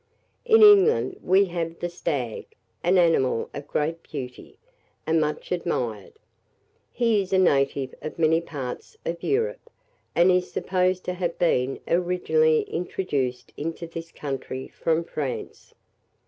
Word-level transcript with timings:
In 0.45 0.63
England 0.63 1.19
we 1.21 1.45
have 1.45 1.77
the 1.77 1.87
stag, 1.87 2.47
an 2.83 2.97
animal 2.97 3.51
of 3.53 3.67
great 3.67 4.01
beauty, 4.01 4.57
and 5.05 5.21
much 5.21 5.51
admired. 5.51 6.13
He 6.91 7.21
is 7.21 7.31
a 7.31 7.37
native 7.37 7.93
of 8.01 8.17
many 8.17 8.41
parts 8.41 8.97
of 9.05 9.21
Europe, 9.21 9.69
and 10.15 10.31
is 10.31 10.51
supposed 10.51 11.03
to 11.05 11.13
have 11.13 11.37
been 11.37 11.79
originally 11.87 12.61
introduced 12.63 13.53
into 13.57 13.85
this 13.85 14.11
country 14.11 14.69
from 14.69 15.03
France. 15.03 15.75